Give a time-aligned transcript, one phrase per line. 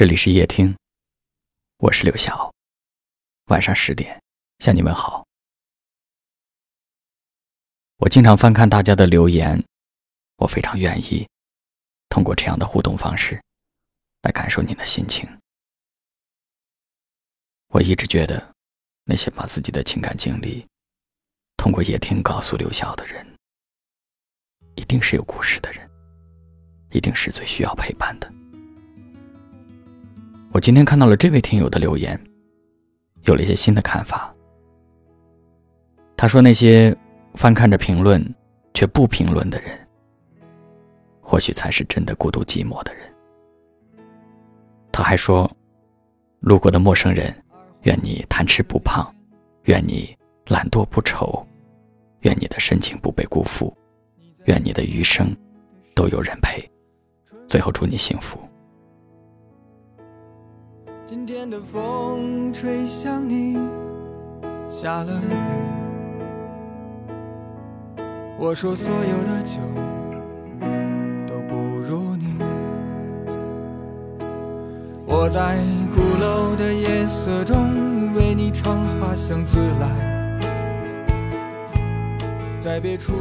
[0.00, 0.74] 这里是夜听，
[1.76, 2.50] 我是刘晓。
[3.48, 4.18] 晚上十点
[4.58, 5.26] 向你们好。
[7.98, 9.62] 我经常翻看大家的留言，
[10.36, 11.28] 我非常愿意
[12.08, 13.38] 通过这样的互动方式
[14.22, 15.28] 来感受你的心情。
[17.68, 18.54] 我一直觉得，
[19.04, 20.66] 那些把自己的情感经历
[21.58, 23.36] 通过夜听告诉刘晓的人，
[24.76, 25.86] 一定是有故事的人，
[26.90, 28.39] 一定是最需要陪伴的。
[30.52, 32.20] 我今天看到了这位听友的留言，
[33.22, 34.34] 有了一些新的看法。
[36.16, 36.94] 他说：“那些
[37.34, 38.20] 翻看着评论
[38.74, 39.70] 却不评论的人，
[41.20, 43.04] 或许才是真的孤独寂寞的人。”
[44.90, 45.48] 他还说
[46.40, 47.32] ：“路过的陌生人，
[47.82, 49.08] 愿你贪吃不胖，
[49.66, 50.12] 愿你
[50.48, 51.46] 懒惰不愁，
[52.22, 53.72] 愿你的深情不被辜负，
[54.46, 55.32] 愿你的余生
[55.94, 56.60] 都有人陪。
[57.46, 58.36] 最后祝你幸福。”
[61.10, 63.58] 今天的风吹向你，
[64.70, 65.34] 下了雨。
[68.38, 69.58] 我说所有的酒
[71.26, 72.36] 都不如你。
[75.04, 75.58] 我在
[75.92, 80.38] 鼓楼的夜色中为你唱花香自来，
[82.60, 83.12] 在别处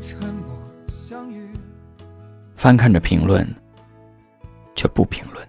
[0.00, 1.48] 沉默相遇。
[2.54, 3.44] 翻看着评论，
[4.76, 5.44] 却不评论。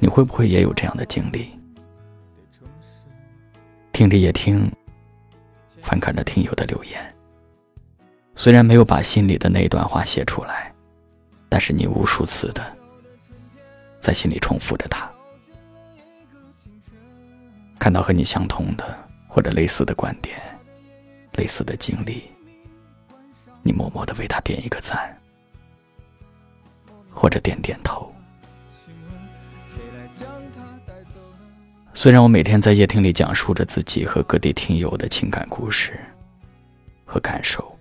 [0.00, 1.50] 你会不会也有这样的经历？
[3.92, 4.70] 听着也听，
[5.82, 7.14] 翻看着听友的留言，
[8.34, 10.74] 虽然没有把心里的那段话写出来，
[11.50, 12.64] 但是你无数次的
[14.00, 15.08] 在心里重复着它。
[17.78, 18.98] 看到和你相同的
[19.28, 20.40] 或者类似的观点、
[21.32, 22.22] 类似的经历，
[23.62, 25.14] 你默默的为他点一个赞，
[27.10, 28.10] 或者点点头。
[32.02, 36.00] 虽然我每天在夜听里讲述着自己和各地听友的情感故事
[37.04, 37.78] 和感受，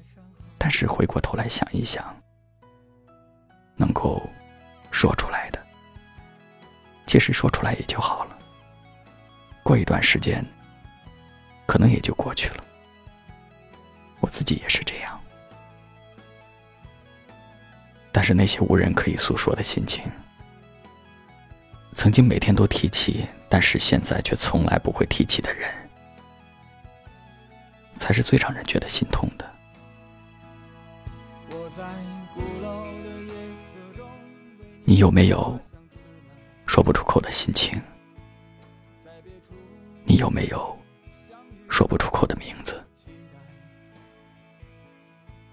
[0.57, 2.03] 但是回过头来想一想，
[3.77, 4.21] 能够
[4.91, 5.65] 说出来的，
[7.07, 8.37] 其实说出来也就好了。
[9.63, 10.45] 过一段时间，
[11.65, 12.63] 可能也就过去了。
[14.19, 15.17] 我自己也是这样，
[18.11, 20.03] 但是那些无人可以诉说的心情。
[21.93, 25.67] 曾经每天都提起，但是现在却从来不会提起的人，
[27.97, 29.49] 才是最让人觉得心痛的。
[34.83, 35.59] 你有没有
[36.65, 37.81] 说不出口的心情？
[40.03, 40.77] 你有没有
[41.69, 42.83] 说不出口的名字？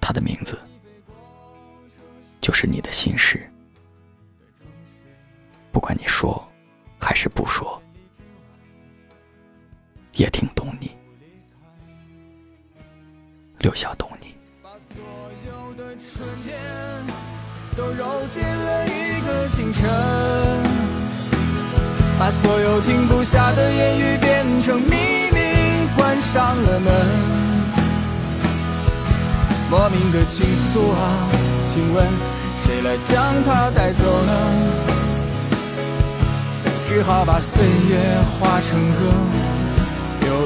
[0.01, 0.59] 他的名字，
[2.41, 3.51] 就是你的心事。
[5.73, 6.43] 不管你说
[6.99, 7.76] 还是不说，
[10.17, 10.91] 也听懂你，
[13.59, 14.29] 留下懂你。
[14.63, 15.05] 把所
[15.47, 16.59] 有的春天
[17.77, 19.85] 都揉进了一个清晨，
[22.19, 24.97] 把所有停不下的言语变成秘
[25.35, 26.91] 密，关上了门。
[29.69, 31.29] 莫名的倾诉啊，
[31.61, 32.07] 请问
[32.65, 34.33] 谁来将它带走呢？
[36.89, 37.99] 只好把岁月
[38.41, 39.13] 化成歌，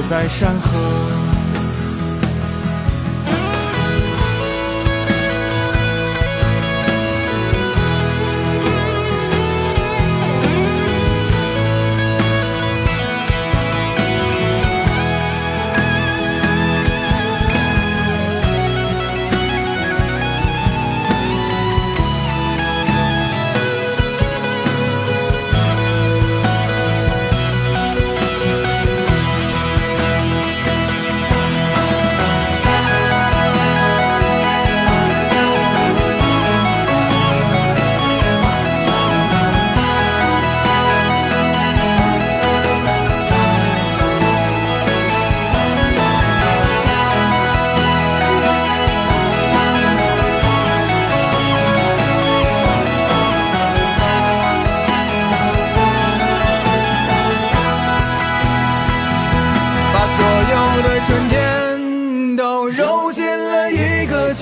[0.03, 1.30] 在山河。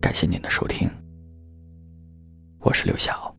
[0.00, 0.90] 感谢您的收听，
[2.58, 3.31] 我是刘晓。